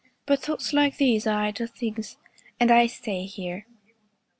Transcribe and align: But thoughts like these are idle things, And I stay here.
But 0.25 0.41
thoughts 0.41 0.73
like 0.73 0.97
these 0.97 1.27
are 1.27 1.39
idle 1.43 1.67
things, 1.67 2.17
And 2.59 2.71
I 2.71 2.87
stay 2.87 3.27
here. 3.27 3.67